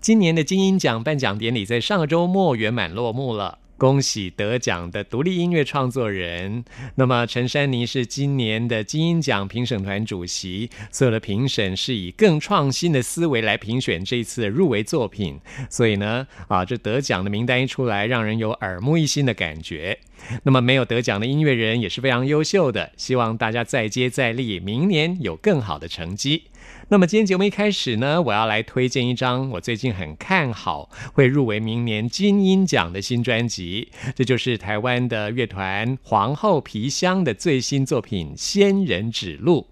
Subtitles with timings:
[0.00, 6.64] 今年的金鹰奖颁奖典礼在上个周末圆满落幕了，恭喜得奖的独立音乐创作人。
[6.94, 15.38] 那么陈珊妮是今年的金鹰奖评审团主席，所有的评审是以更创新的思维来评选这一次入围作品。
[15.68, 19.98] 所以呢，啊，这得奖的名单一出来，让人有耳目一新的感觉。
[20.44, 26.44] 那么没有得奖的音乐人也是非常优秀的，希望大家再接再厉，明年有更好的成绩。
[26.88, 39.66] 那么今天节目一开始呢，我要来推荐一张我最近很看好会入围明年金鹰奖的新专辑，这就是台湾的乐团皇后皮箱的最新作品《仙人指路》。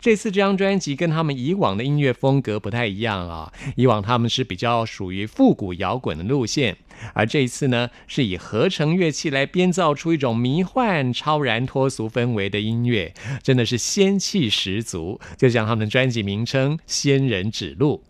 [0.00, 6.76] 这次这张专辑跟他们以往的音乐风格不太一样啊，以往他们是比较属于复古摇滚的路线，
[7.12, 13.12] 而这一次呢，是以合成乐器来编造出一种迷幻、超然、脱俗氛围的音乐，
[13.42, 15.20] 真的是仙气十足。
[15.36, 18.02] 就像他们的专辑名称《仙人指路》。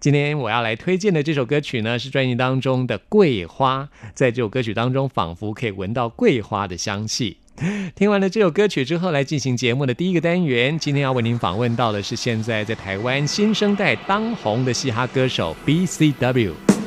[0.00, 3.88] 今天我要来推荐的这首歌曲呢，是专辑当中的《桂花》。
[4.14, 7.36] 在这首歌曲当中，仿佛可以闻到桂花的香气。
[7.94, 10.78] 听完了这首歌曲之后，来进行节目的第一个单元。
[10.78, 16.79] 今天要为您访问到的是现在在台湾新生代当红的嘻哈歌手 B.C.W。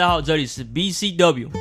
[0.00, 1.59] 大家好，这里是 BCW。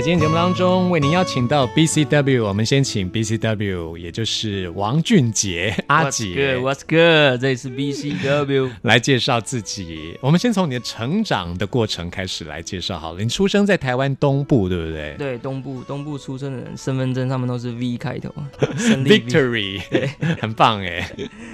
[0.00, 7.38] 在今天节目当中，为您邀请到 BCW，我们先请 BCW，也就是王俊杰阿 What's 杰 good？What's good？
[7.38, 8.70] 这里是 BCW。
[8.80, 10.16] 来介绍自己。
[10.22, 13.20] 我们先从你的成长的过程开始来介绍好了。
[13.20, 18.32] 你出生在台湾东部，对不对对，东部东部出生的人，身份证上面都是 V 开头。
[19.04, 20.08] Victory，对，
[20.40, 21.06] 很棒哎。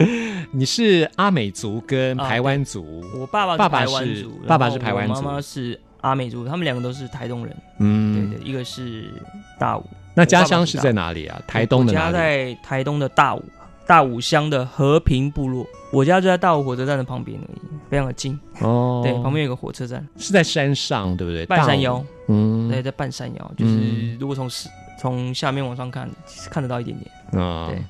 [0.55, 7.57] 你是阿美族跟啊台湾族，我爸爸爸爸台湾是族，爸爸是台湾族妈妈是阿美族，他们两个都是台东人。
[7.79, 9.11] 嗯，对对，一个是
[9.59, 11.41] 大武，那家乡是在哪里啊？
[11.47, 12.13] 台东的我家？
[12.13, 13.45] 在台东的大武，
[13.87, 15.67] 大武乡的和平部落。
[15.93, 17.59] 我家就在大武火车站的旁边而已，
[17.91, 18.39] 非常的近。
[18.61, 21.45] 哦， 对，旁边有个火车站，是在山上，对不对？
[21.47, 22.05] 半山腰。。
[22.29, 24.69] 嗯，对，在半山腰，就是嗯如果从是
[24.99, 27.11] 从下面往上看，其实看得到一点点。
[27.33, 27.83] 嗯，对。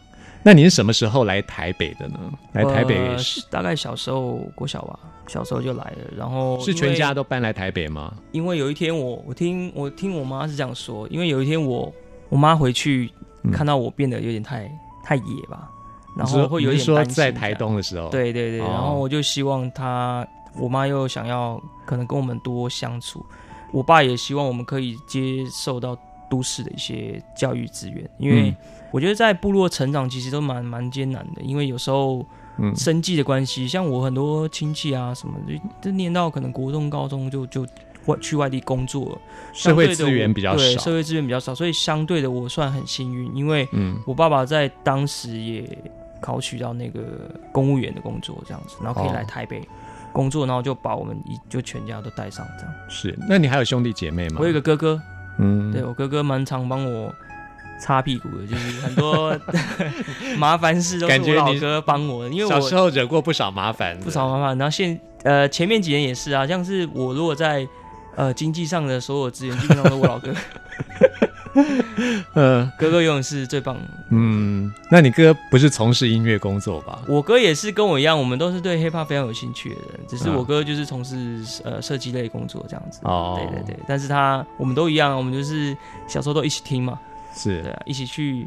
[0.46, 2.20] 那您是什么时候来台北的呢？
[2.52, 4.96] 来台北呃是大概小时候国小吧，
[5.26, 8.14] 小时候就来了，然后是全家都搬来台北吗？
[8.30, 11.92] 因为有一天我我听我听我妈是这样说，因为有一天我
[12.28, 13.10] 我妈回去
[13.42, 13.50] 嗯。
[13.50, 14.70] 看到我变得有点太
[15.02, 15.68] 太野吧，
[16.16, 18.68] 然后会有点说在台东的时候，，对对对，哦。
[18.70, 20.24] 然后我就希望她，
[20.56, 23.26] 我妈又想要可能跟我们多相处，
[23.72, 25.98] 我爸也希望我们可以接受到
[26.30, 28.56] 都市的一些教育资源，因为嗯
[28.90, 32.24] 我觉得在部落成长其实都蛮蛮艰难的，因为有时候
[32.58, 37.66] 嗯生计的关系，像我很多亲戚啊什么的，就就念到可能国中、高中就就
[38.06, 39.18] 外去外地工作了，
[39.52, 45.78] 社会资源比较少对社，会资源比较少，所以相对的我算很幸运，因为嗯，我爸爸在当时也
[46.20, 47.02] 考取到那个
[47.52, 49.60] 公务员的工作，这样子，然后可以哦来台北
[50.12, 52.72] 工作，然后就把我们一就全家都带上这样。
[52.88, 53.14] 是。
[53.28, 54.36] 那你还有兄弟姐妹吗？
[54.38, 55.02] 我有一个哥哥，
[55.38, 57.12] 嗯，对我哥哥蛮常帮我
[57.78, 59.38] 擦屁股的，就是很多
[60.38, 64.56] 麻烦事都是感觉你我老哥帮我的，因为我小时候惹过不少麻烦，不少麻烦。
[64.58, 67.66] 然后现呃前面几年也是啊，像是我如果在
[68.16, 70.32] 呃经济上的所有资源，基本上都我老哥，
[72.34, 73.82] 嗯哥哥永远是最棒的。
[74.10, 76.98] 嗯，那你哥不是从事音乐工作吧？
[77.08, 81.16] 我哥也是跟我一样，我们都是对 hip hop 非常有兴趣的人，只是嗯我哥就是从事
[81.64, 83.00] 呃设计类工作这样子。
[83.02, 86.98] 哦对对对，但是他我们都一样，我们就是小时候都一起听嘛，
[87.36, 88.46] 是对啊，一起去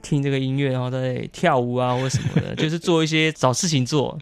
[0.00, 4.16] 听这个音乐，然后再跳舞啊或什么的， 就是做一些找事情做。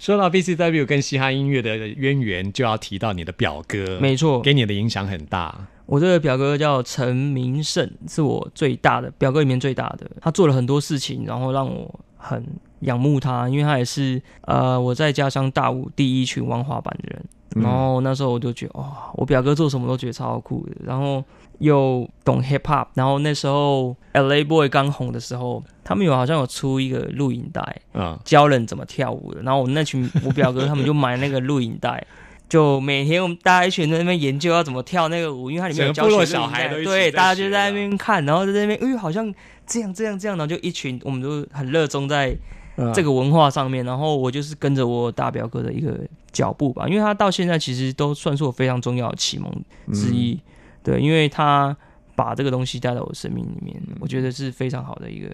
[0.00, 5.68] 说到 BCW 跟嘻哈音乐的渊源，就要提到你的表哥，没错，给你的影响很大。
[5.86, 10.10] 我这个表哥叫陈明胜，是我最大的表哥里面最大的。
[10.20, 12.42] 他做了很多事情，然后让我很
[12.80, 17.24] 仰慕他，因为他也是呃我在家乡大武第一群玩滑板的人。
[17.56, 21.22] 嗯然后那时候我就觉得，哇、我表哥做什么都觉得超酷的，然后
[21.58, 22.86] 又懂 hip hop。
[22.94, 29.42] 然后那时候 L A Boy 刚红的时候，他们有好像有出一个录影带，嗯，教人怎么跳舞的。
[29.42, 32.04] 然后我那群我表哥他们就买那个录影带，
[32.48, 39.32] 就每天我们大家一群人在那边研究要怎么跳那个舞，因为它里面有教小孩对，大家就在那边看，然后在那边，哎，好像
[39.66, 42.36] 这样这样这样，然后就一群我们都很热衷在
[42.76, 43.84] 嗯这个文化上面。
[43.84, 45.98] 然后我就是跟着我大表哥的一个
[46.32, 49.50] 脚步吧，因为他到现在其实都算是我非常重要的启蒙
[49.92, 50.40] 之嗯一。
[50.84, 51.76] 对，因为他
[52.14, 55.28] 把这个东西带到我生命里面，嗯我觉得是非常好的一个，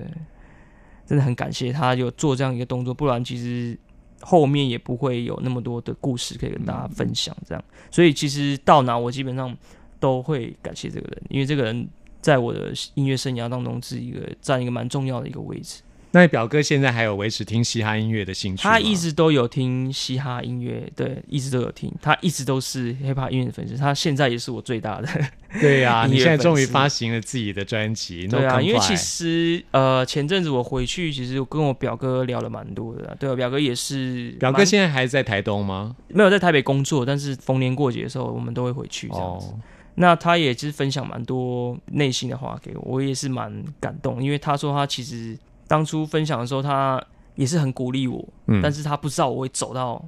[1.04, 3.78] 真的很感谢他有做这样一个动作，不然其实
[4.22, 7.36] 后面也不会有那么多的故事可以跟大家分享。
[7.44, 9.54] 这样，所以其实到哪我基本上
[9.98, 11.88] 都会感谢这个人，因为这个人
[12.20, 15.82] 在我的音乐生涯当中是一个占一个蛮重要的一个位置。
[16.12, 18.72] 那你表哥现在还有维持听嘻哈音乐的兴趣吗？
[18.74, 25.08] 他一直都有听嘻哈音乐，对，一直都有听，他一直都是 hip hop 音乐的粉丝，他现在也是我最大的。
[25.60, 33.16] 对呀、你现在终于发行了自己的专辑，对啊，因为其实呃前阵子我回去，其实我跟我表哥聊了蛮多的啦。
[33.18, 35.96] 对我表哥也是，表哥现在还在台东吗？
[36.08, 39.46] 没有在台北工作，但是逢年过节的时候，我们都会回去这样子。
[39.46, 39.58] 哦，
[39.96, 45.36] 那他也其实分享蛮多内心的话给我，我也是蛮感动，因为他说他其实
[45.70, 47.00] 当初分享的时候，他
[47.36, 48.60] 也是很鼓励我，嗯。
[48.60, 50.04] 但是他不知道我会走到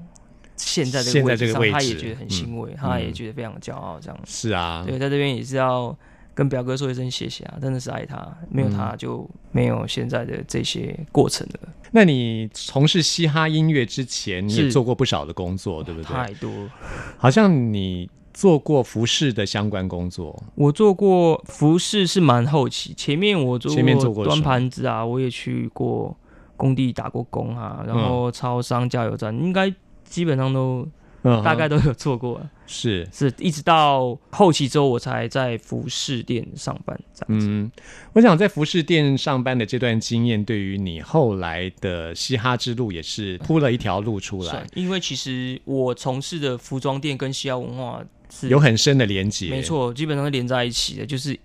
[0.56, 4.18] 现在这个位置上，他也觉得很欣慰，嗯他也觉得非常骄傲，这样。
[4.26, 5.96] 是啊，对，在这边也是要
[6.34, 8.76] 跟表哥说一声谢谢啊，真的是爱他，没有嗯。
[8.76, 14.72] 他就没有现在的这些过程了，那你从事嘻哈音乐之前，你也是。
[14.72, 16.12] 做过不少的工作，对不对？
[16.12, 16.50] 太多。
[17.16, 26.16] 好像你做过服饰的相关工作，我做过服饰是蛮后期，前面我做前面做过端盘子啊，我也去过
[26.56, 29.72] 工地打过工啊，然后超商加油站应该
[30.04, 30.86] 基本上都
[31.24, 33.08] 嗯大概都有做过，是。
[33.12, 37.46] 是一直到后期之后我才在服饰店上班这样子。
[37.48, 37.70] 嗯，
[38.12, 48.02] 我想在服饰店上班的这段经验，对于你后来的嘻哈之路也是铺了一条路出来，，因为其实我从事的服装店跟嘻哈文化
[48.40, 49.50] 是有很深的连接。
[49.50, 51.38] 没，错，基本上是连在一起的，就是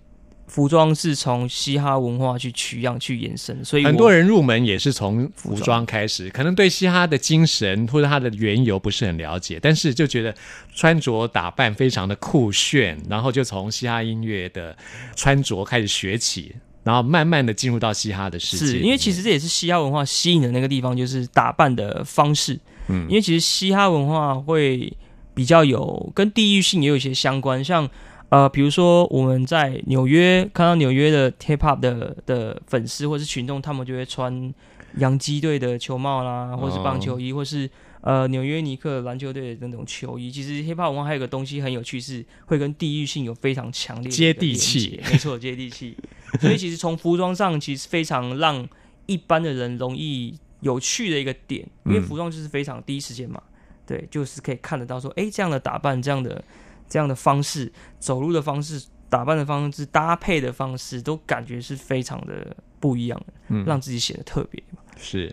[0.46, 10.34] 服装是从嘻哈文化去取样去延伸，所以很多人入门也是从服装开始，可能对嘻哈的精神或者它的缘由不是很了解，但是就觉得
[10.74, 14.74] 穿着打扮非常的酷炫，然后就从嘻哈音乐的
[15.14, 18.66] 穿着开始学起，然后慢慢的进入到嘻哈的世界。
[18.66, 22.58] 是因为其实这也是嘻哈文化吸引的那个地方，就是打扮的方式。
[22.90, 24.90] 嗯因为其实嘻哈文化会
[25.38, 27.88] 比较有跟地域性也有一些相关，像
[28.28, 34.52] 呃，比如说我们在纽约看到纽约的 hip hop 的的粉丝或是群众，他们就会穿
[34.96, 40.28] 洋基队的球帽啦，或是棒球衣，或是呃纽约尼克篮球队的那种球衣。
[40.28, 45.96] 其实 hip hop 文化还有个东西很有趣，是会跟地域性有非常强烈的接地气接没错，接地气。
[46.42, 48.68] 所以其实从服装上，其实非常让
[49.06, 53.40] 一般的人容易有趣的一个点，因为嗯服装就是非常第一时间嘛，
[53.88, 56.44] 对，就是可以看得到说，哎，这样的打扮，这样的
[56.86, 64.80] 这样的方式，走路的方式，打扮的方式，搭配的方式，都感觉是非常的不一样的，嗯让自己显得特别嘛。
[65.00, 65.32] 是，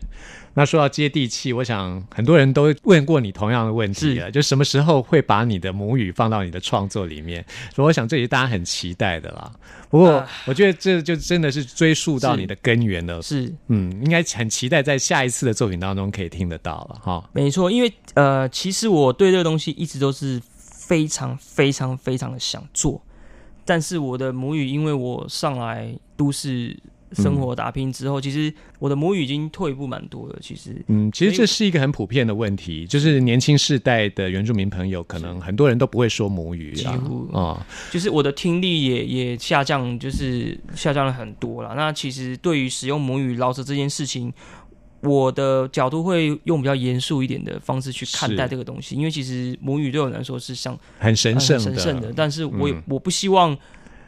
[0.54, 7.44] 那说到接地气，我想很多人都问过你同样的问题了，就什么时候会把你的母语放到你的创作里面？
[7.74, 9.52] 所以我想这也是大家很期待的啦。
[9.90, 17.28] 不过啊我觉得这就真的是追溯到你的根源了，是嗯，应该很期待在下一次的作品当中可以听得到了哈。
[17.34, 23.02] 没错，因为呃，其实我对这个东西一直都是非常非常非常的想做，
[23.66, 26.78] 但是我的母语，因为我上来都市
[27.14, 30.38] 生活打拼之后，其实我的母语已经退步蛮多了。
[30.42, 41.74] 其实嗯，其实这是一个很普遍的问题，就是年轻世代的原住民朋友，可能很多人都不会说母语啊几乎啊、就是我的听力也也下降，就是下降了很多了。
[41.76, 44.34] 那其实对于使用母语老师这件事情，
[45.06, 53.56] 我的角度会用比较严肃一点的方式去看待这个东西，因为其实母语对我来说是像很神圣神圣的，但是我我不希望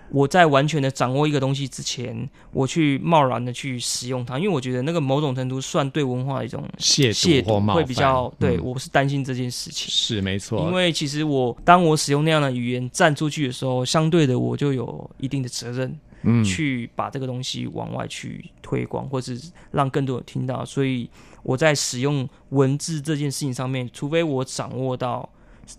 [0.10, 9.90] 我在完全的掌握一个东西之前，我去贸然的去使用它，因为我觉得那个某种程度算对文化的一种亵亵渎，会比较对、嗯我是担心这件事情。
[9.90, 19.40] 是没错，因为其实我当我使用那样的语言站出去的时候，相对的我就有一定的责任嗯去把这个东西往外去推广，或是
[19.72, 20.66] 让更多人听到。
[20.66, 21.10] 所以
[21.44, 25.30] 我在使用文字这件事情上面，除非我掌握到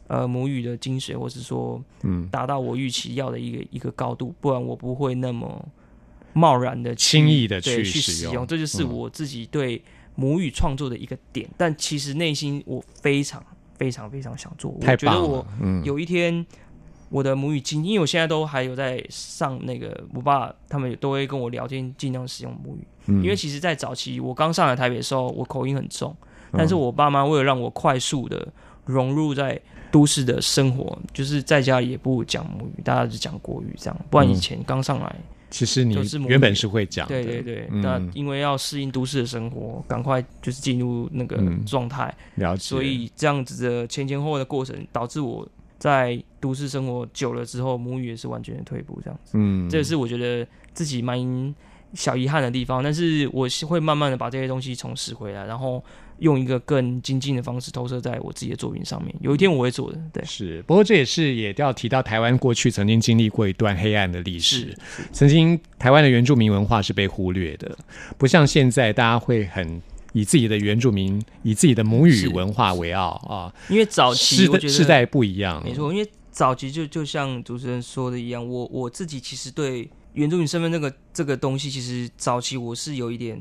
[0.06, 5.68] 呃母语的精髓，或是说嗯达到我预期要的一个一个高度，不然我不会那么
[6.32, 8.46] 贸然的轻易的去去使用用。
[8.46, 9.82] 这就是嗯我自己对
[10.14, 11.48] 母语创作的一个点。
[11.56, 13.44] 但其实内心我非常
[13.76, 16.44] 非常非常想做，我觉得我，嗯，有一天
[17.10, 22.86] 我的母语经，因为我现在都还有在上那个我爸他们都会跟我聊天，尽量使用母语。
[23.06, 23.22] 嗯。
[23.22, 26.14] 因为其实，在早期我刚上来台北的时候，我口音很重，
[26.52, 28.46] 但是我爸妈为了让我快速的
[28.84, 29.60] 融入在
[29.90, 34.00] 都市的生活，就是在家里也不讲母语，大家只讲国语这样。
[34.10, 35.16] 不然以前刚上来，
[35.50, 35.96] 其实你
[36.26, 37.80] 原本是会讲，对对对，嗯。
[37.80, 41.64] 那因为要适应都市的生活，赶快就是进入那个嗯。
[41.64, 49.32] 状态，了解，所以这样子的前前后后的过程，导致我在都市生活久了之后，母语也是完全的退步，这样子。
[49.34, 51.54] 嗯，这也是我觉得自己蛮
[51.94, 55.82] 小遗憾的地方，但是我是会慢慢的把这些东西重拾回来，然后
[56.18, 59.14] 用一个更精进的方式投射在我自己的作品上面。
[59.20, 67.76] 有一天我会做的，对，是，不过这也是也要提到台湾过去曾经经历过一段黑暗的历史是，曾经台湾的原住民文化是被忽略的，
[68.18, 69.80] 不像现在大家会很
[70.18, 83.40] 以自己的原住民、以自己的母语文化为傲啊，因为早期世我觉得代世代不一样，没错，因为早期就就像主持人说的一样，我我自己其实对原住民身份这个这个东西，其实早期我是有一点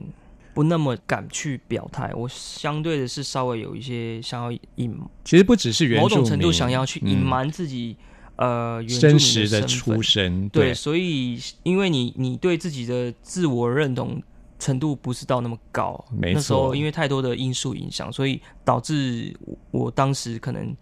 [0.53, 7.95] 不那么敢去表态，我相对的是稍微有一些想要隐其实不只是原住民，某种程度想要去隐嗯瞒自己、
[8.35, 14.21] 呃原住民真实的出身，对，所以因为你你对自己的自我认同
[14.59, 20.75] 程度不是到那么高，没那时候因为太多的因素影响，所以导致我我当时可能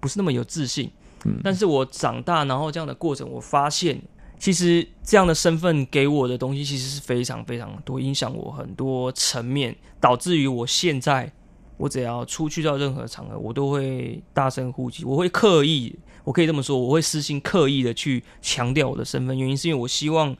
[0.00, 0.90] 不是那么有自信。
[1.24, 1.38] 嗯。
[1.44, 4.00] 但是我长大，然后这样的过程，我发现
[4.38, 11.30] 其实这样的身份给我的东西其实是非常非常多，影响我很多层面，导致于我现在
[11.76, 15.94] 我只要出去到任何场合，我都会大声呼吸，我会刻意，
[16.24, 20.36] 我可以这么说，我会私心刻意的去强调我的身份，原因是因为我希望，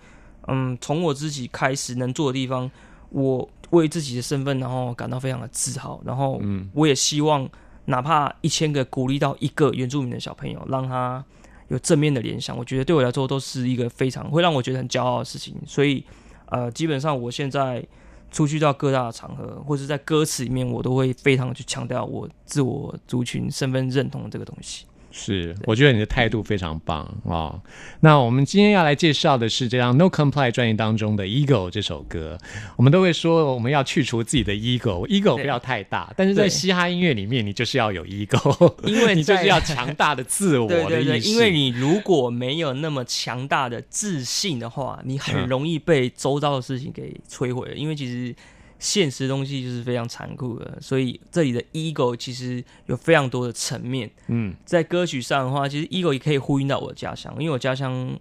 [0.48, 2.70] 嗯，从我自己开始能做的地方，
[3.10, 7.48] 我为自己的身份然后感到非常的自豪，然后嗯我也希望
[7.84, 11.24] 哪怕一千个鼓励到一个原住民的小朋友，让他
[11.68, 15.54] 有正面的联想，我觉得对我来说都是一个非常会让我觉得很骄傲的事情。
[15.66, 16.04] 所以，
[16.46, 17.84] 呃，基本上我现在
[18.30, 24.84] 出去到各大的场合，或者在歌词里面，我都会非常去强调我自我族群身份认同的这个东西。
[25.10, 27.60] 是，我觉得你的态度非常棒啊、
[28.00, 32.38] 那我们今天要来介绍的是这张《No Comply》专辑当中的《Ego》这首歌。
[32.76, 41.30] 我们都会说我们要去除自己的 ego，ego 对不要太大，但是在嘻哈音乐里面，你就是要有 ego， 因为你就是要强大的自我的对对对，意识。
[41.30, 47.74] 因为你如果没有那么强大的自信的话，你很嗯容易被周遭的事情给摧毁了。
[47.74, 48.34] 因为其实
[48.80, 54.10] 现实东西就是非常残酷的，所以这里的 ego 其实有非常多的层面。
[54.26, 58.18] 嗯在歌曲上的话，其实 ego 也可以呼应到我的家乡，因为我家乡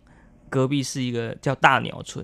[0.50, 2.24] 隔壁是一个叫大鸟村，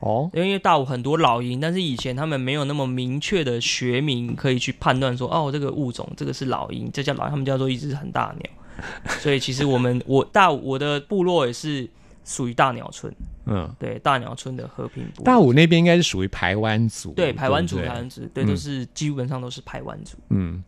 [0.00, 8.50] 哦因为大武很多老鹰，但是以前他们没有那么明确的学名可以去判断说，哦，这个物种这个是老鹰，这叫老鹰，他们叫做一只很大的鸟。
[9.20, 11.88] 所以其实我们我大武我的部落也是
[12.24, 13.12] 属于大鸟村，
[13.46, 15.22] 嗯，对大鸟村的和平部。
[15.24, 20.16] 大武那边应该是属于排湾族，对排湾族，排湾族，对，嗯都是基本上都是排湾族。
[20.28, 20.62] 嗯，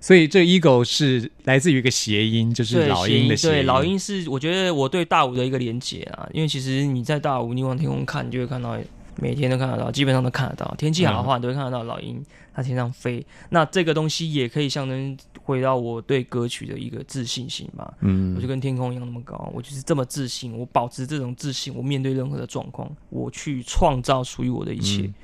[0.00, 3.54] 所以这 ego 是来自于一个谐音，就是对，老鹰的谐音。
[3.54, 8.76] 对，老鹰是我觉得我对大武的一个连结啊，因为其实你在大武，你往天空看，你就会看到
[9.16, 10.74] 每天都看得到，基本上都看得到。
[10.76, 12.20] 天气好的话，你都会看得到老鹰
[12.52, 13.24] 它天上飞。
[13.50, 17.94] 那这个东西也可以象征回到我对歌曲的一个自信心吧。
[18.00, 25.02] 嗯我就跟天空一样那么高，我就是这么自信，我保持这种自信，我面对任何的状况，我去创造属于我的一切。
[25.02, 25.14] 嗯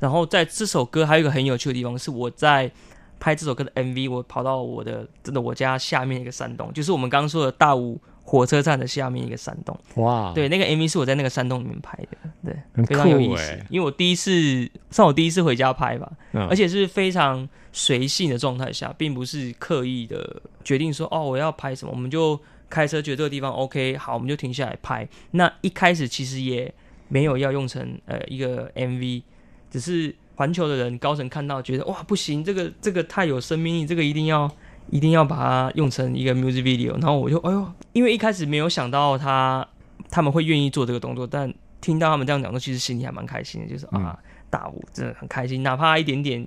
[0.00, 2.70] 然后在这首歌还有一个很有趣的地方，是我在
[3.18, 9.78] 拍这首歌的 MV，我跑到我的真的我家下面一个山洞，就是我们刚刚说的大武火车站的下面一个山洞。
[9.96, 13.62] 哇，对，那个 MV 是我在那个山洞里面拍的，对，很非常有意思。
[13.68, 25.08] 因为我第一次算我第一次回家拍吧，嗯而且是非常随性的状态下，并不是刻意的决定说哦我要拍什么，我们就开车觉得这个地方 OK，好，我们就停下来拍。
[25.30, 26.72] 那一开始其实也
[27.08, 29.22] 没有要用成呃一个 MV，
[29.70, 34.50] 只是环球的人高层看到觉得哇不行，这个这个太有生命力，这个一定要
[34.90, 36.92] 一定要把它用成一个 music video。
[36.94, 39.66] 然后我就哎呦，因为一开始没有想到他
[40.10, 46.46] 他们会愿意做这个动作，但听到他们这样讲，说其实心里还蛮开心的，就是啊大舞真的很开心，哪怕一点点。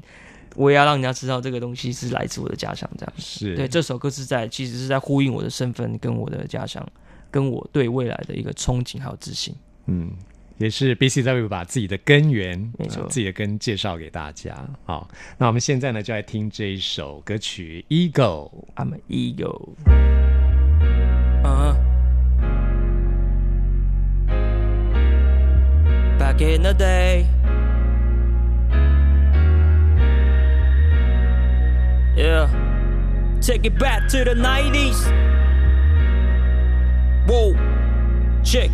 [0.56, 6.86] 我也要让人家知道这个东西是来自我的家乡，这样是对这首歌是在其实是在呼应我的身份跟我的家乡，
[7.32, 9.56] 跟我对未来的一个憧憬还有自信。
[9.88, 10.12] 嗯，
[10.58, 14.56] 也是 BCW 把自己的根源，没错呃自己的根介绍给大家。
[14.86, 18.50] 好，那我们现在呢就来听这一首歌曲《Ego》。
[18.76, 19.76] I'm an ego。
[21.44, 21.76] Uh-huh.
[26.18, 27.26] Back in the day.
[32.16, 32.48] Yeah.
[33.42, 35.12] Take it back to the 90s.
[37.28, 37.56] Whoa.
[38.44, 38.70] Check.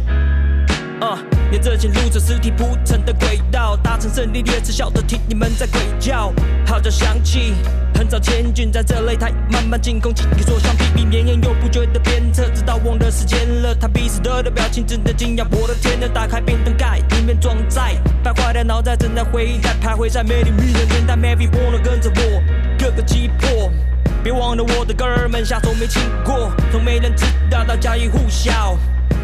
[0.99, 1.17] 啊！
[1.49, 6.33] 沿着前路着尸体铺成的轨道，搭乘胜利列车，笑着听你们在鬼叫。
[6.67, 7.53] 号角响起，
[7.95, 13.73] 很早千军在这擂台慢慢进攻，紧紧坐上屁屁绵延又不觉得鞭策，直到忘了时间了。
[13.73, 16.07] 他彼此的的表情真的惊讶，我的天呐！
[16.13, 22.43] 打开冰灯盖，里面装载败坏的脑袋正在回忆，在，徘徊在美丽迷人年代，Maybe wanna 跟着我
[22.89, 23.71] 各个击破。
[24.23, 28.75] 别忘了我的哥们下手没轻过，从没人知道到家喻户晓。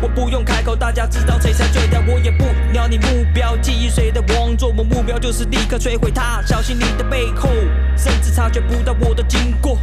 [0.01, 1.99] 我不用开口，大家知道谁才最屌。
[2.07, 6.43] 我也不鸟你目标，基于谁的王座，我目标就是立刻摧毁他。
[6.45, 7.49] 小心你的背后，
[7.97, 9.79] 甚至察觉不到我的经过。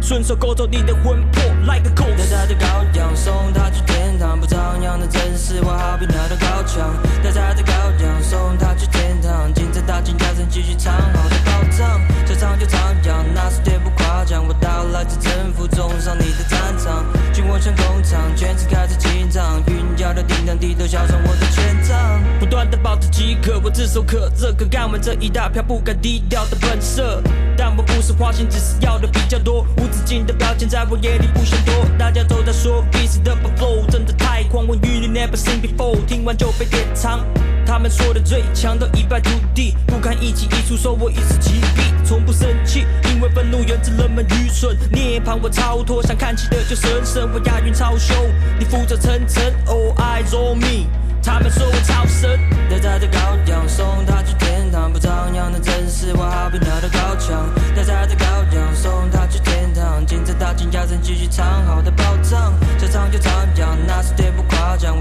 [0.00, 2.18] 顺手勾走你的魂魄，like a ghost。
[2.18, 6.92] 带他的羔羊，送他去天堂，不张扬的真实，我好比那道高墙。
[7.22, 11.98] 带他的羔羊，送他去天堂，金子大金加深，继续唱好的宝藏。
[12.26, 14.46] 这场就徜徉，那是绝不夸张。
[14.46, 22.22] 我到来自征服，冲上你的战场，军火像工厂，全是开始紧张，云脚的叮当，低头销售我的权杖。
[22.38, 27.22] 不断的保持饥渴，我炙手可热，可干完这一大票不敢低调的本色。
[27.56, 31.74] 但我不是花心，只是要的比较多，无止境的表现在我眼里不嫌多。
[31.98, 37.24] 大家都在说彼此的 flow 真的太狂，我与你 never seen before，听完就被典藏。
[37.66, 44.76] 他们说的最强都一败涂地，不堪一击一出手，我一时击毙，从不生气，因为愤怒源自人们愚蠢。
[44.92, 48.16] 涅槃我超脱，想看起的就神神，我押韵超凶，
[48.58, 50.86] 你负责层层，All eyes on me。
[51.22, 57.48] 他们说我超神，带他的羔羊，送他去天堂，不张扬的真实，我好比那道高墙。
[57.74, 62.52] 带他的羔羊，送他去天堂，金子大金压身，继续藏好的宝藏。
[62.78, 64.93] 这场就徜徉，那是绝不夸张。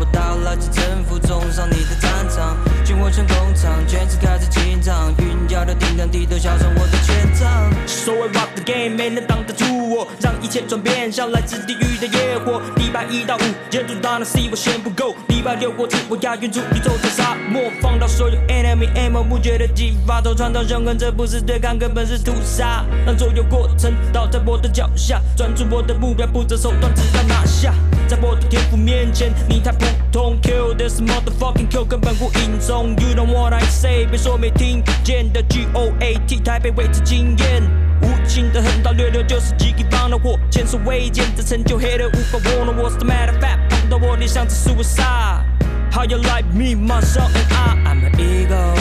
[9.03, 12.61] 没能挡得住我，让一切转变，像来自地狱的野火。
[12.77, 15.13] 礼拜一到五，沿途大能 C 我嫌不够。
[15.27, 22.85] 礼拜六我自我押韵出宇宙的沙漠，放到所有 enemy M，我不觉得激发，都传到人恨，这不是对抗，根本是屠杀。
[23.05, 27.73] 让所有过程倒在我的脚下，专注我的目标，不择手段，直到拿下。
[28.07, 30.37] 在我的天赋面前，你太普通。
[30.41, 32.95] Kill this motherfucking kill，根本不应中。
[33.01, 37.92] You know what I say，别说没听见的 G O A T，台北位置经验。
[38.03, 42.75] 无情的横刀掠掠就是几个方的火，前所未见的成就，黑的无法捉弄。
[42.75, 43.57] What's the matter, fat？
[43.69, 45.43] 碰到我，你像是 suicide。
[45.91, 47.77] How you like me, myself and I?
[47.85, 48.75] I'm an eagle.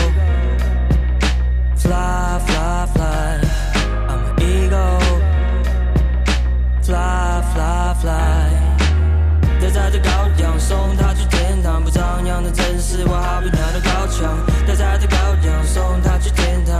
[1.77, 3.41] Fly, fly, fly.
[4.09, 5.01] I'm an eagle.
[6.83, 8.49] Fly, fly, fly.
[9.61, 14.39] 待在这高阳，送他去天堂，不张扬的真实，我好比那道高墙。
[14.67, 16.72] 待在这高阳，送他去天堂，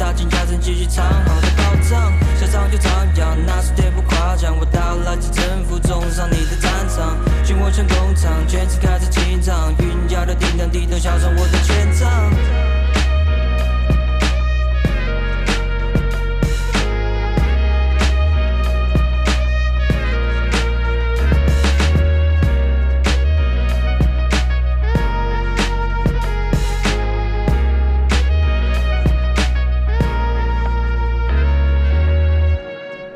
[0.00, 2.10] 大金加成继续藏好的宝藏，
[2.40, 4.58] 嚣张就张扬，那是天不夸张。
[4.58, 12.69] 我到了这征服，冲上你的战场，军火全工厂，全是开始紧张，云摇的叮当，地头敲上我的全场。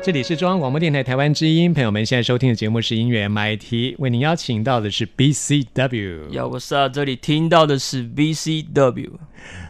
[0.05, 6.29] 这里是中央广播电台台湾之音，朋友们现在收听的节目是音乐 MIT，为您邀请到的是 BCW。
[6.29, 9.09] 要我是这里听到的是 BCW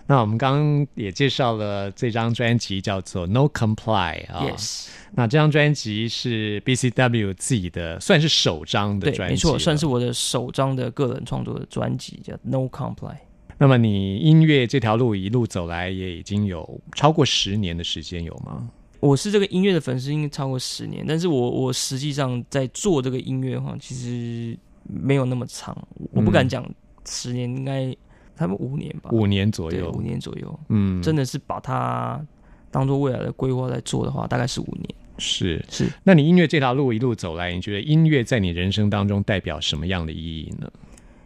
[0.08, 9.86] 那我们刚刚也介绍了这张专辑叫做 No Comply 啊 Yes，那这张专辑是 BCW 自己的，算是首张的对，专辑，没错，算是。
[9.86, 13.16] 我的首张的个人创作的专辑，叫 No Comply。
[13.58, 18.68] 那么你音乐这条路一路走来，也已经有超过十年的时间，有吗？
[19.06, 25.78] 我是这个音乐的粉丝，应该超过十年，但是我我实际上在做这个音乐的话，其实没有那么长，
[26.12, 26.68] 我不敢讲
[27.06, 27.96] 十年，应该
[28.36, 32.20] 差不多五年吧，五年左，右，五年左右，嗯，真的是把它
[32.72, 34.96] 当做未来的规划在做的话，大概是五年。
[35.18, 35.64] 是。
[35.70, 40.70] 是那你音乐这条路一路走来，你觉得音乐在你人生当中代表什么样的意义呢？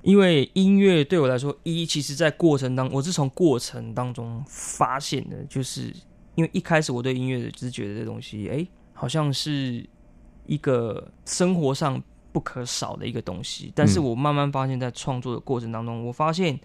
[0.01, 5.93] 因为音乐对我来说，一其实在过程当，我是从过程当中发现的，就是
[6.39, 9.85] 因为一开始我对音乐的只是觉得这东西，哎，好像是
[10.45, 13.73] 一个生活上不可少的一个东西。
[13.75, 16.57] 但是嗯我慢慢发现，在创作的过程当中，我发现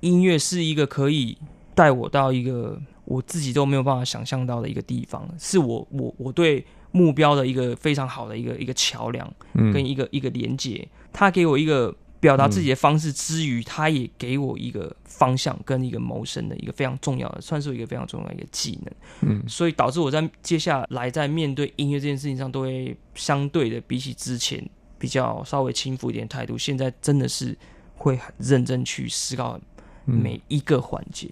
[0.00, 1.36] 音乐是一个可以
[1.74, 9.30] 带我到一个我自己都没有办法想象到的一个地方，是我我我对目标的一个非常好的一个一个桥梁。
[9.52, 18.94] 嗯跟一个一个连接，他给我一个表达自己的方式之余，他也给我一个方向跟一个谋生的一个非常重要的，算是一个非常重要的一个技能。
[19.22, 24.62] 嗯所以导致我在接下来在面对音乐这件事情上，都会相对的比起之前
[24.98, 26.58] 比较稍微轻浮一点态度。
[26.58, 27.56] 现在真的是
[27.94, 29.58] 会很认真去思考
[30.04, 31.28] 嗯每一个环节。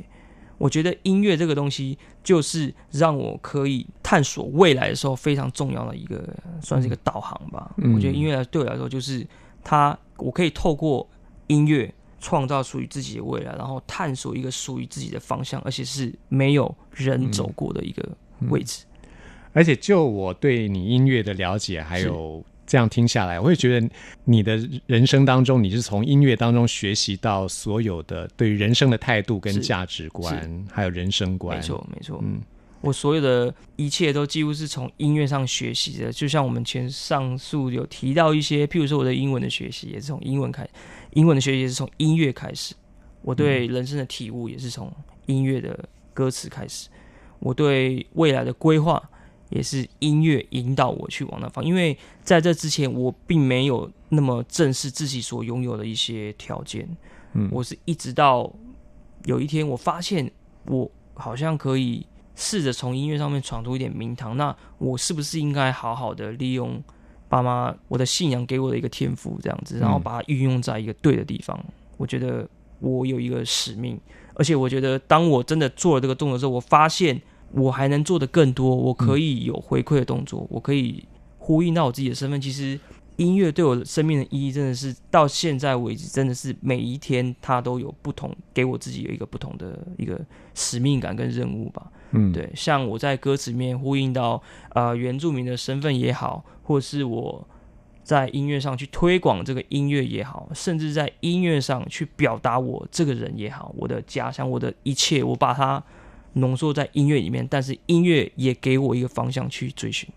[0.57, 7.73] 我觉得音乐这个东西，就是让我可以探索未来的时候非常重要的一个，算是一个导航吧。
[7.77, 9.25] 嗯我觉得音乐对我来说，就是
[9.63, 11.09] 它，我可以透过
[11.47, 18.09] 音乐创造属于自己的未来，然后探索一个属于自己的方向，而且是没有人走过的一个
[18.51, 18.85] 位置。
[19.53, 23.89] 而且就我对你音乐的了解，还有这样听下来，我会觉得
[24.25, 31.57] 你的人生当中，你是从音乐当中学习到所有的对于人生的态度跟价值观，还有人生观。
[31.57, 32.21] 没错，没错。
[32.23, 32.41] 嗯
[32.81, 40.69] 我所有的一切都几乎是从音乐上学习的，就像我们前上述有提到一些，譬如说我的英文的学习也是从英文开，
[41.15, 42.75] 英文的学习也是从音乐开始，
[43.23, 44.93] 我对人生的体悟也是从
[45.27, 46.89] 音乐的歌词开始，
[47.41, 49.03] 我对未来的规划
[49.51, 56.89] 也是音乐引导我去往那方，因为在这之前我并没有那么正视自己所拥有的一些条件，
[57.33, 57.49] 嗯。
[57.51, 58.53] 我是一直到
[59.25, 60.31] 有一天我发现
[60.67, 62.07] 我好像可以
[62.41, 66.81] 试着从音乐上面闯出一点名堂，那我是不是应该好好的利用
[67.29, 71.59] 爸妈我的信仰给我的一个天赋，这样子，然后把它运用在一个对的地方？
[71.97, 72.49] 我觉得
[72.79, 73.99] 我有一个使命，
[74.35, 77.21] 而且我觉得当我真的做了这个动作之后，我发现
[77.51, 81.05] 我还能做的更多，我可以有回馈的动作，我可以
[81.39, 82.41] 呼应到我自己的身份。
[82.41, 82.79] 其实
[83.19, 90.19] 音乐对我生命的意义，真的是到现在为止，真的是每一天它都有不同，给我自己有一个不同的一个
[90.55, 91.91] 使命感跟任务吧。
[92.13, 97.47] 嗯，对，像我在歌词里面呼应到呃原住民的身份也好，或是我
[98.05, 105.83] 在音乐上去推广这个音乐也好，甚至在音乐上去表达我这个人也好，我的家乡，我的一切，我把它
[106.35, 110.09] 浓缩在音乐里面，但是音乐也给我一个方向去追寻。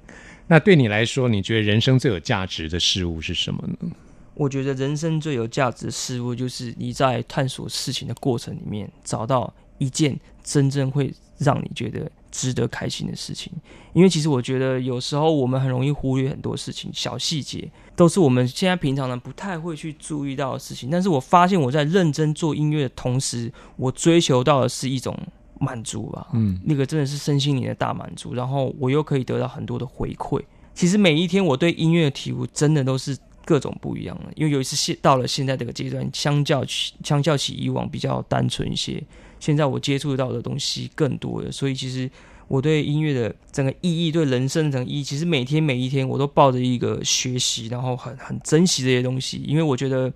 [0.51, 3.89] 那对你来说，你觉得人生最有价值的事物是什么呢？
[4.33, 13.49] 我觉得人生最有价值的事物，就是你在探索事情的过程里面，找到一件真正会让你觉得值得开心的事情。
[13.93, 20.89] 因为其实我觉得有时候我们很容易忽略很多事情，小细节都是我们现在平常人不太会去注意到的事情。
[20.89, 25.17] 但是我发现我在认真做音乐的同时，我追求到的是一种
[25.61, 26.27] 满足吧。
[26.33, 30.41] 嗯，那个真的是身心灵的大满足，然后我又可以得到很多的回馈。
[30.73, 34.31] 其实每一天我对音乐的体悟，真的都是各种不一样的。
[34.35, 39.03] 因为有一次现到了现在这个阶段，相较起相较起以往比较单纯一些，
[39.39, 42.09] 现在我接触到的东西更多了，所以其实
[42.47, 50.11] 我对音乐的整个意义，对人生的整个意义，其实每天每一天我都抱着一个学习，然后很 很珍惜这些东西，因为我觉得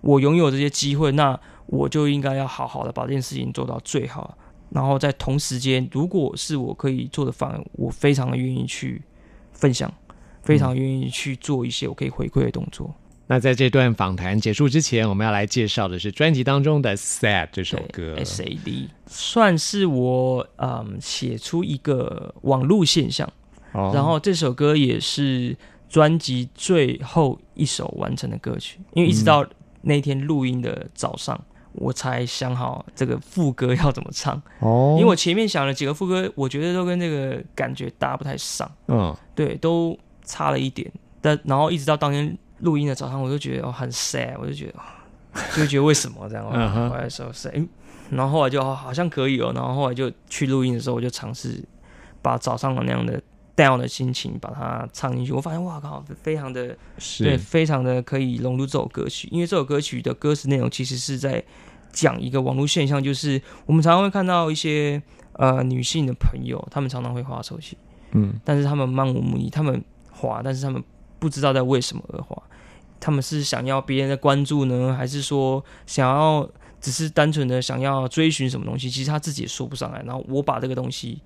[0.00, 4.36] 我拥有这些机会，那我就应该要好好的把这件事情做到最好。
[4.70, 9.02] 然后在同时间，如果是我可以做的方案，我非常的愿意去
[9.52, 9.92] 分享，
[10.42, 12.94] 非常愿意去做一些我可以回馈的动作。
[13.26, 18.16] 那在这段访谈结束之前，我们要来介绍的是专辑当中的《Sad》这首歌。
[18.18, 23.32] S A D 算是我嗯写出一个网络现象，
[23.72, 25.56] 哦然后这首歌也是
[25.88, 29.46] 专辑最后一首完成的歌曲，因为一直到
[29.82, 31.40] 那天录音的早上，
[31.72, 38.70] 我才想好这个副歌要怎么唱，哦，因为我前面想了几个副歌，我觉得都跟这个感觉搭不太上。
[38.88, 40.90] 嗯对，都差了一点。
[41.20, 44.82] 但然后一直到当天录音的早上，我就觉得哦很 sad，我就觉得，哦
[45.56, 46.46] 就觉得为什么这样？
[46.52, 47.68] 嗯哼我来说 sad，诶
[48.10, 51.62] 然后后来就哦好像可以哦，然后后来就去录音的时候，我就尝试
[52.20, 53.22] 把早上的那样的
[53.60, 55.32] down 的心情把它唱进去。
[55.32, 56.76] 我发现哇靠，非常的
[57.18, 61.44] 对，非常的可以融入这首歌曲，因为这首歌曲的歌词内容其实是在
[61.92, 65.02] 讲一个网络现象，就是我们常常会看到一些
[65.34, 67.76] 呃女性的朋友，她们常常会划手机。
[68.12, 70.82] 嗯但是她们漫无目的，她们滑，但是她们
[71.18, 72.40] 不知道在为什么而滑。
[72.98, 76.46] 他们是想要别人的关注呢，还是说想要
[76.80, 78.90] 只是单纯的想要追寻什么东西？
[78.90, 80.02] 其实他自己也说不上来。
[80.02, 81.22] 然后我把这个东西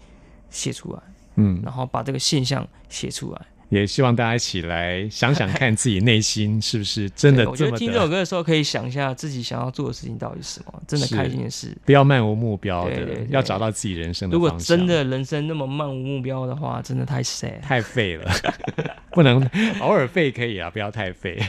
[0.50, 1.00] 写出来，
[1.36, 3.40] 嗯，然后把这个现象写出来。
[3.70, 11.76] 也希望大家一起来想想看自己内心是不是真的对我觉得听这首，歌的时候，可以想一下自己想要做的事情到底是什么，真的是开心的事。
[11.84, 14.48] 不要漫无目标的对对对，要找到自己人生的如果。
[14.60, 17.58] 真的人生那么漫无目标的话，真的太 sad。
[17.62, 18.30] 太废了，
[19.10, 19.42] 不能
[19.80, 21.42] 偶尔废可以啊，不要太废。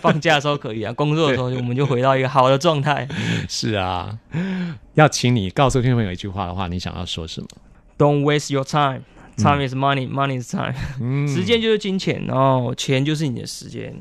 [0.00, 3.06] 放假的时候可以啊， 工作的时候我们就回到一个好的状态。
[3.48, 4.18] 是啊，
[4.94, 7.48] 要请你告诉听众朋友一句话的话，你想要说什么？
[7.98, 9.02] Don't waste your time.
[9.36, 10.74] Time is money, money is time.
[11.00, 13.92] 嗯，时间就是金钱，然后钱就是你的时间，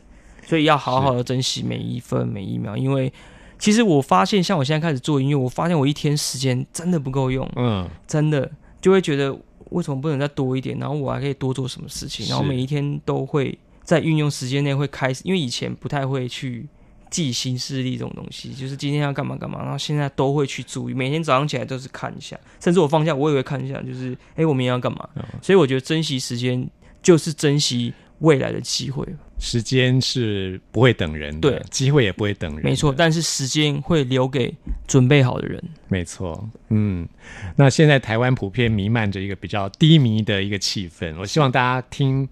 [0.45, 2.77] 所以要好好的珍惜每一分每一秒。
[2.77, 3.11] 因为
[3.57, 9.35] 其实我发现，像我现在开始做音乐，我发现我一天时间真的不够用，嗯，真的就会觉得
[9.71, 10.77] 为什么不能再多一点？
[10.77, 12.27] 然后我还可以多做什么事情？
[12.29, 16.67] 然后每一天都会在运用时间内会开始，因为以前不太会去
[17.13, 25.07] 记新势力这种东西，就是今天要干嘛干嘛，然后现在都会去注意，每天早上起来都是看一下，甚至我放假我也会看一下，就是哎、诶我明天要干嘛？
[25.15, 26.67] 嗯所以我觉得珍惜时间
[27.03, 29.05] 就是珍惜未来的机会，
[29.37, 34.51] 时间是不会等人的，对机会也不会等人，没错。，但是时间会留给
[34.87, 35.63] 准备好的人。
[35.89, 36.49] 没错。
[36.69, 37.07] 嗯，
[37.55, 42.27] 那现在台湾普遍弥漫着一个比较低迷的一个气氛，我希望大家听。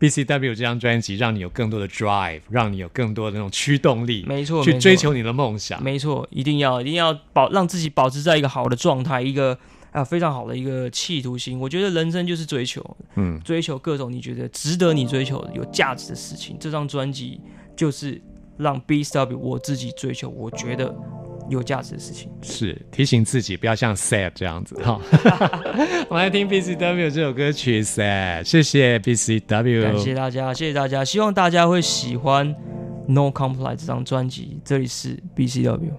[0.00, 5.82] BCW 这张专辑让你有更多的 drive，让你有更多的那种驱动力，没错，去追求你的梦想。
[5.82, 9.56] 没错，一定要一定要保让自己保持在一个好的状态，一个
[9.92, 11.60] 啊非常好的一个企图心。
[11.60, 16.56] 我觉得人生就是追求，嗯，追求各种你觉得值得你追求的、有价值的事情。
[16.58, 17.38] 这张专辑
[17.76, 18.18] 就是
[18.56, 20.94] 让 BSW 我自己追求，我觉得
[21.50, 22.30] 有价值的事情。
[22.40, 24.98] 是提醒自己不要像 Sad 这样子哈。
[26.08, 32.54] 我们来听 BCW 这首歌曲 Sad，谢谢 BCW，感谢大家，谢谢大家，希望大家会喜欢
[33.06, 34.60] No Comply 这张专辑。
[34.64, 35.92] 这里是 BCW。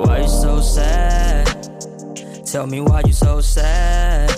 [0.00, 1.46] Why you so sad?
[2.44, 4.30] Tell me why you so sad?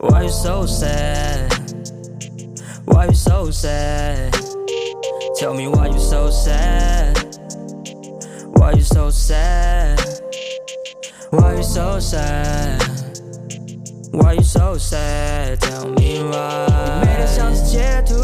[0.00, 1.50] Why you so sad?
[2.86, 4.32] Why you so sad?
[5.38, 7.17] Tell me why you so sad?
[8.68, 9.98] Why you so sad?
[11.30, 12.82] Why you so sad?
[14.12, 15.58] Why you so sad?
[15.58, 16.66] Tell me why.
[17.00, 18.14] 你美得像是截图，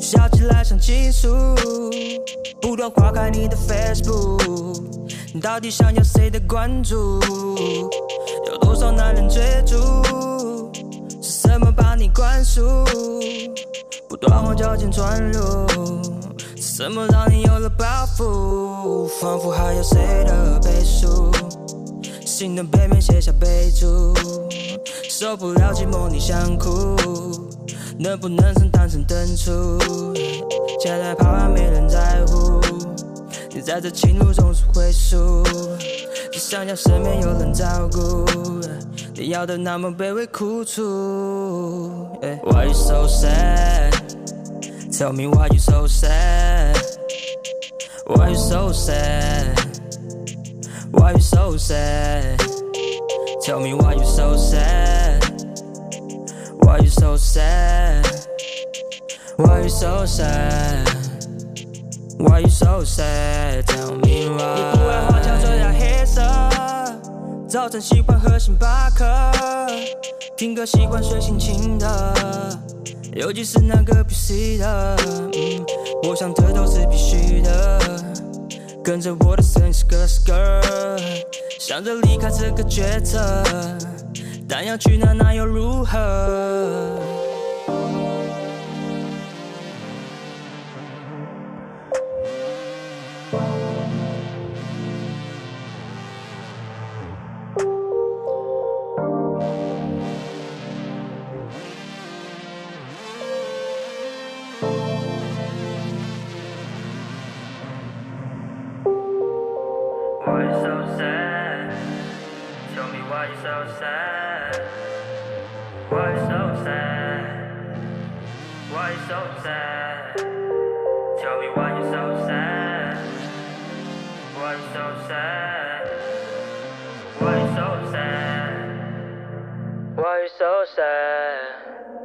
[0.00, 1.54] 笑起来像情书。
[2.60, 4.82] 不断划开你的 Facebook，
[5.32, 7.20] 你到底想要谁的关注？
[8.48, 10.72] 有多少男人追逐？
[11.22, 12.84] 是什么把你灌输？
[14.08, 15.40] 不断往脚尖钻入，
[16.78, 17.84] 怎么让你有了包
[18.16, 19.08] 袱？
[19.20, 21.28] 仿佛还有谁的背书？
[22.24, 24.14] 信的背面写下备注，
[25.10, 26.96] 受不了寂寞你想哭，
[27.98, 29.76] 能不能曾单身等出？
[30.80, 32.60] 现在怕完没人在乎，
[33.52, 35.42] 你在这情路总是会输，
[36.30, 38.24] 只想要身边有人照顾，
[39.16, 40.80] 你要的那么卑微苦楚。
[42.44, 43.97] Why you so sad?
[44.97, 46.77] Tell me why you so sad?
[48.05, 49.59] Why you so sad?
[50.91, 52.39] Why you so sad?
[53.41, 55.23] Tell me why you so sad?
[56.59, 58.05] Why you so sad?
[59.37, 60.87] Why you so sad?
[62.17, 63.65] Why you so sad?
[63.67, 64.55] Tell me why.
[64.55, 66.21] 你不爱花桥这条黑色，
[67.48, 69.06] 早晨喜欢喝星巴克，
[70.36, 72.58] 听歌喜欢睡心情的，
[73.14, 74.96] 尤其是那个 PC 的，
[75.32, 75.64] 嗯，
[76.06, 77.80] 我想这都是必须的。
[78.84, 81.24] 跟着我的声音是个 skirt，
[81.58, 83.42] 想着离开这个抉择，
[84.46, 85.98] 但要去哪那又如何？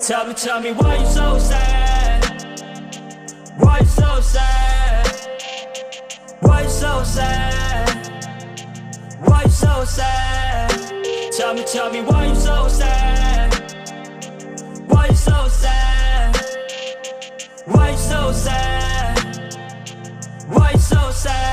[0.05, 2.25] Tell me, tell me why you so sad?
[3.57, 5.07] Why you so sad?
[6.41, 8.11] Why you so sad?
[9.21, 11.31] Why you so sad?
[11.31, 13.53] Tell me, tell me why you so sad?
[14.87, 16.37] Why you so sad?
[17.67, 19.47] Why you so sad?
[20.49, 21.52] Why you so sad?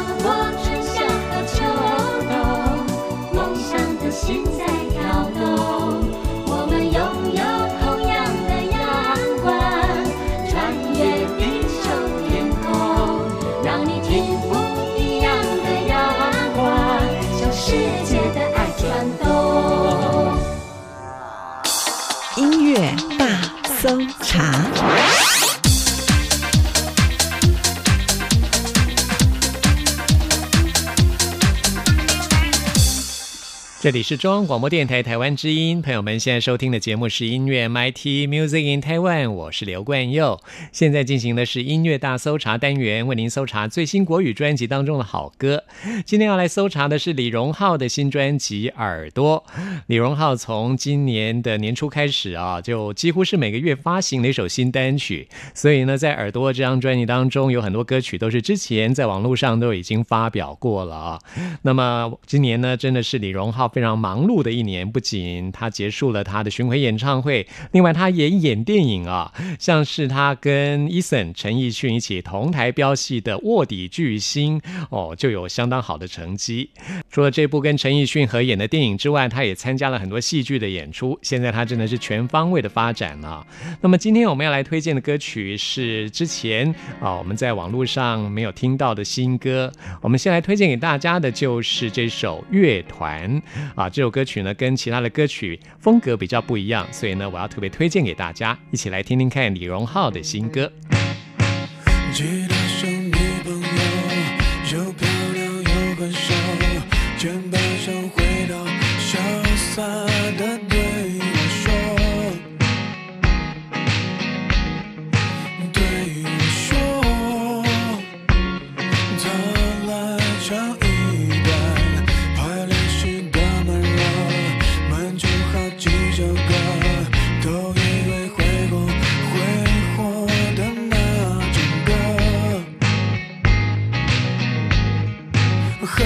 [33.91, 40.39] 里是中央广播电台台湾之音，朋友们现在收听的节目是音乐 MIT Music in Taiwan，我是刘冠佑。
[40.71, 45.65] 现在进行的是音乐大搜查单元，为您搜查最新国语专辑当中的好歌。
[46.05, 49.43] 今天要来搜查的是李荣浩的新专辑《耳朵》。
[49.87, 61.19] 李荣浩从今年的年初开始啊，就几乎是每个月发行了一首新单曲，所以呢，在《耳朵》这张专辑当中，有很多歌曲都是之前在网络上都已经发表过了啊。
[61.63, 74.59] 那么今年呢，真的是李荣浩非常忙碌的一年，不仅他结束了他的巡回演唱会，另外他也演电影啊，像是他跟 Eason 陈奕迅一起同台飙戏的《卧底巨星》
[74.89, 76.69] 哦，就有相当好的成绩。
[77.09, 81.17] 除了这部跟陈奕迅合演的电影之外，他也参加了很多戏剧的演出。
[81.21, 83.45] 现在他真的是全方位的发展啊、
[83.81, 89.71] 那么今天我们要来推荐的歌曲是之前啊我们在网络上没有听到的新歌。
[90.01, 93.41] 我们先来推荐给大家的就是这首《乐团》
[93.75, 100.71] 啊，这首歌曲呢跟其他的歌曲风格比较不一样，所以呢我要特别推荐给大家，一起来听听看李荣浩的新歌。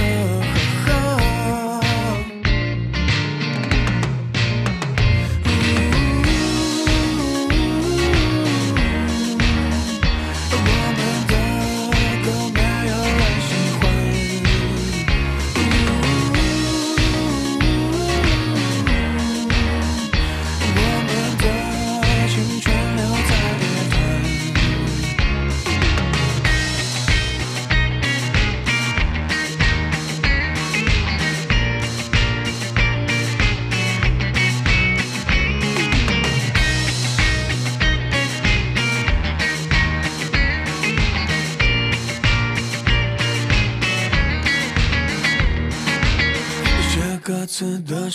[0.06, 0.45] love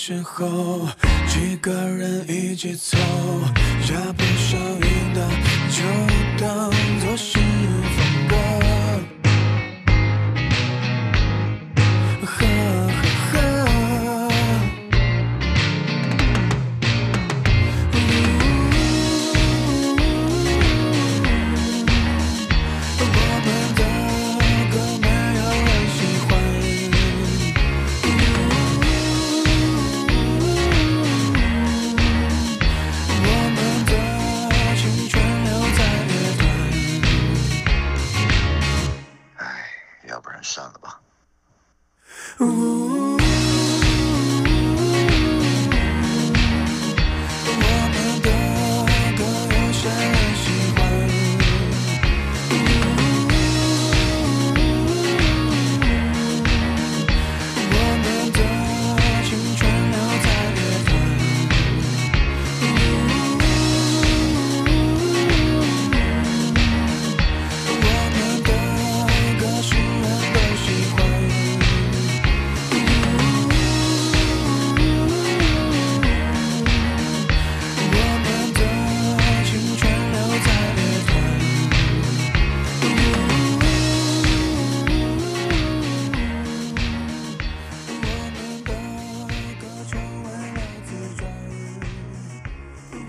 [0.03, 0.87] 时候，
[1.27, 2.97] 几个人一起走，
[3.83, 3.93] 下
[42.41, 42.70] 我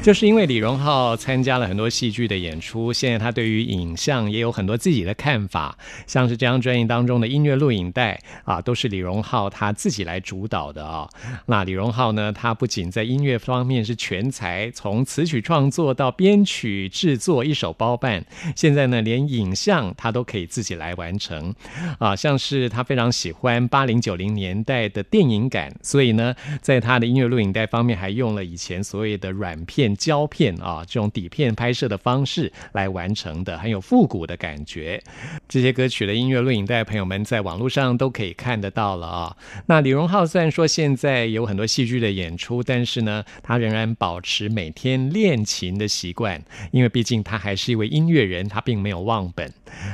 [0.03, 5.78] 就是因为李荣浩参加了很多戏剧的演出，现在他对于影像也有很多自己的看法，
[6.09, 11.09] 像是这张专辑当中的音乐录影带啊，都是李荣浩他自己来主导的啊。
[11.46, 18.24] 那李荣浩呢，他不仅在音乐方面是全才，从词曲创作到编曲制作一手包办，
[18.57, 21.55] 现在呢，连影像他都可以自己来完成
[22.00, 22.16] 啊。
[22.16, 35.03] 像是他非常喜欢八零九零年代的电影感，所以呢，在他的音乐录影带方面还用了以前所谓的软片、胶片啊这种底片拍摄的方式来完成的，很有复古的感觉。
[35.49, 39.36] 这些歌曲的音乐录影带，朋友们在网络上都可以看得到了啊。
[39.66, 49.53] 那李荣浩虽然说现在有很多戏剧的演出，但是呢，他仍然保持每天练琴的习惯，因为毕竟他还是一位音乐人，他并没有忘本。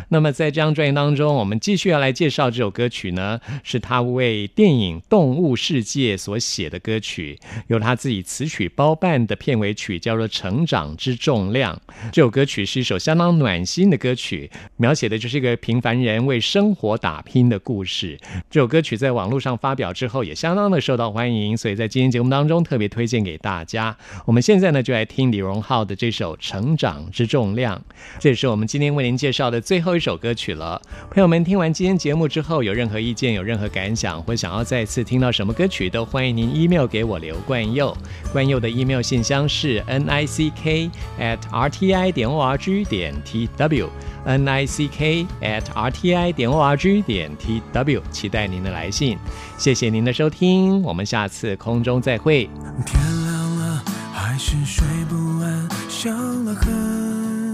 [0.09, 7.39] 那么在这张专辑当中，我们继续要来介绍这首歌曲呢，是他为电影《动物世界》所写的歌曲，
[7.69, 11.75] 由他自己词曲包办的片尾曲，曲叫做《成长之重量》。
[12.13, 18.19] 这首歌曲是一首相当暖心的歌曲，描写的就是一个平凡人为生活打拼的故事。
[18.51, 23.97] 这首歌曲在网络上发表之后，也相当的受到欢迎，所以在今天节目当中特别推荐给大家。
[24.27, 27.77] 我们现在呢，就来听李荣浩的这首《成长之重量》，
[28.19, 30.81] 这也是我们今天为您介绍的最后一首歌曲了。
[31.11, 37.97] 朋友们，听完今天节目之后，有任何意见、有任何感想，或想要再次听到什么歌曲，都欢迎您 email 给我刘冠佑。
[38.33, 43.15] 冠佑的 email 信箱是 n i c k at r t i 点 o r g 点
[43.25, 43.89] t w
[44.25, 49.19] n i c k at r t i 点 o r g 点 t w，期待您的来信。
[49.57, 52.49] 谢谢您的收听，我们下次空中再会。
[52.87, 57.53] 天亮了，还是睡不安，想了很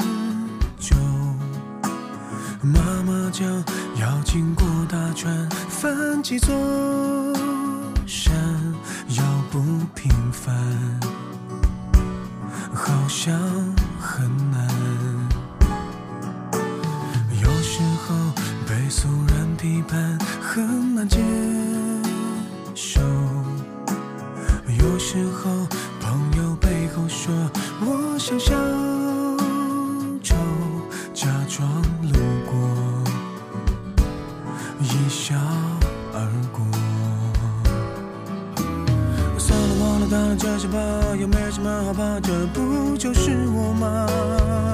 [0.79, 0.97] 久。
[2.63, 3.47] 妈妈讲
[4.01, 6.55] 要经过大川，翻几座
[8.07, 8.35] 山，
[9.11, 9.61] 要不
[9.95, 10.55] 平凡，
[12.75, 13.39] 好像
[14.01, 14.69] 很难。
[17.41, 18.15] 有时候
[18.69, 21.19] 被俗人批判，很难接
[22.75, 23.01] 受。
[24.79, 25.51] 有时候
[41.25, 44.74] 可没什么好怕这不就是我吗？